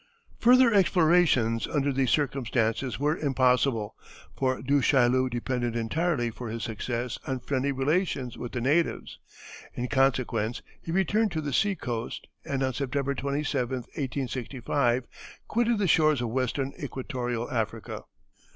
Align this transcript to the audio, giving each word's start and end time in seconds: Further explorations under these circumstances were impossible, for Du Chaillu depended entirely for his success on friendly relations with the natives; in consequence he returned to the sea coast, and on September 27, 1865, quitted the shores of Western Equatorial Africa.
Further 0.39 0.73
explorations 0.73 1.67
under 1.67 1.93
these 1.93 2.09
circumstances 2.09 2.97
were 2.99 3.15
impossible, 3.15 3.95
for 4.35 4.59
Du 4.63 4.81
Chaillu 4.81 5.29
depended 5.29 5.75
entirely 5.75 6.31
for 6.31 6.49
his 6.49 6.63
success 6.63 7.19
on 7.27 7.39
friendly 7.39 7.71
relations 7.71 8.35
with 8.35 8.53
the 8.53 8.61
natives; 8.61 9.19
in 9.75 9.87
consequence 9.87 10.63
he 10.81 10.91
returned 10.91 11.31
to 11.33 11.39
the 11.41 11.53
sea 11.53 11.75
coast, 11.75 12.25
and 12.43 12.63
on 12.63 12.73
September 12.73 13.13
27, 13.13 13.75
1865, 13.81 15.03
quitted 15.47 15.77
the 15.77 15.87
shores 15.87 16.19
of 16.19 16.29
Western 16.29 16.73
Equatorial 16.81 17.51
Africa. 17.51 18.05